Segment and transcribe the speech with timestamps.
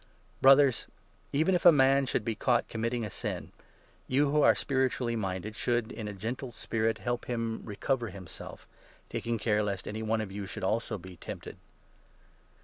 [0.41, 0.87] Brothers,
[1.31, 3.51] even if a man should be i caught committing a sin,
[4.07, 8.65] you who are spiritually minded should, in a gentle spirit, help him to recover himself,
[9.09, 11.57] taking care lest any one of you also should be tempted.